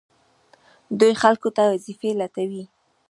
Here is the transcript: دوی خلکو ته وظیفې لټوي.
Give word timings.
دوی 0.99 1.13
خلکو 1.21 1.49
ته 1.55 1.61
وظیفې 1.71 2.09
لټوي. 2.19 2.63